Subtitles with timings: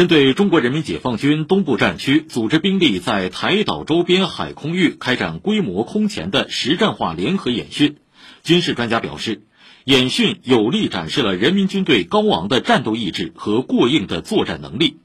[0.00, 7.98] 针对中国人民解放军东部战区组织兵力在台岛周边海空域开展规模空前的实战化联合演训，
[8.42, 9.42] 军事专家表示，
[9.84, 14.96] 演训有力展示了人民军队高昂的战斗意志和过硬的作战能力，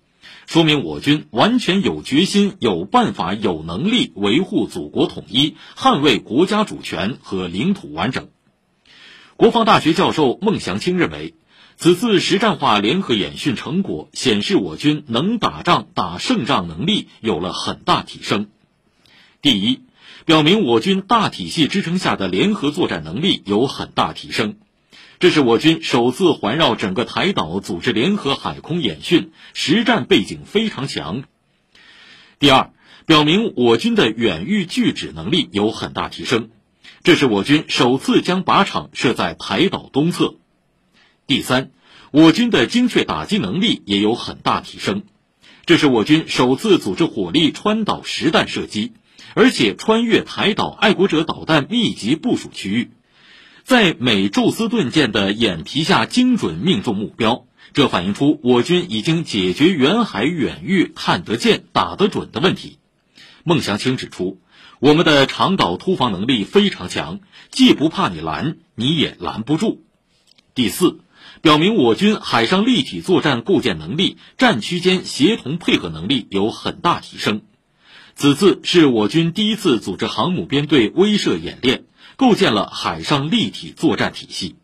[0.47, 8.29] 说明我军完全有决心、有办法、有能力维护祖国统一、捍卫国家主权和领土完整。
[9.35, 11.35] 国防大学教授孟祥青认为。
[11.77, 18.47] 此次实战化联合演训成果显示，我军能打仗、打胜仗能力有了很大提升。
[19.41, 19.81] 第一，
[20.25, 24.55] 表明我军大体系支撑下的联合作战能力有很大提升，
[25.19, 31.23] 这是我军首次环绕整个台岛组织联合海空演训，实战背景非常强。
[32.39, 32.71] 第二，
[33.05, 36.49] 表明我军的远域拒止能力有很大提升，
[37.03, 40.35] 这是我军首次将靶场设在台岛东侧。
[41.27, 41.71] 第三，
[42.11, 45.01] 我军的精确打击能力也有很大提升，
[45.65, 48.93] 这是我军首次组织火力穿岛实弹射击，
[49.33, 52.91] 而且穿越台岛爱国者导弹密集部署区域，
[53.63, 57.47] 在美宙斯盾舰的眼皮下精准命中目标。
[57.73, 62.77] 这反映出我军已经解决远海远域看得见、打得准的问题。
[63.43, 64.39] 孟祥青指出，
[64.79, 67.19] 我们的长岛突防能力非常强，
[67.49, 69.83] 既不怕你拦，你也拦不住。
[70.53, 70.99] 第四。
[71.41, 77.41] 表明我军海上立体作战构建能力、战区间协同配合能力有很大提升。
[78.15, 81.83] 此次是我军第一次组织航母编队威慑演练，
[82.15, 84.55] 构建了海上立体作战体系。